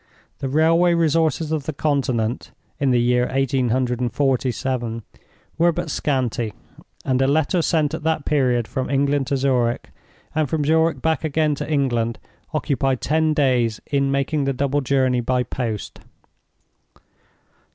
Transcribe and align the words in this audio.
The 0.39 0.49
railway 0.49 0.95
resources 0.95 1.51
of 1.51 1.65
the 1.65 1.73
Continent 1.73 2.49
(in 2.79 2.89
the 2.89 2.99
year 2.99 3.27
eighteen 3.29 3.69
hundred 3.69 3.99
and 4.01 4.11
forty 4.11 4.51
seven) 4.51 5.03
were 5.59 5.71
but 5.71 5.91
scanty; 5.91 6.55
and 7.05 7.21
a 7.21 7.27
letter 7.27 7.61
sent 7.61 7.93
at 7.93 8.01
that 8.01 8.25
period 8.25 8.67
from 8.67 8.89
England 8.89 9.27
to 9.27 9.37
Zurich, 9.37 9.91
and 10.33 10.49
from 10.49 10.65
Zurich 10.65 11.03
back 11.03 11.23
again 11.23 11.53
to 11.53 11.69
England, 11.71 12.17
occupied 12.51 12.99
ten 12.99 13.35
days 13.35 13.79
in 13.91 14.09
making 14.09 14.45
the 14.45 14.53
double 14.53 14.81
journey 14.81 15.21
by 15.21 15.43
post. 15.43 15.99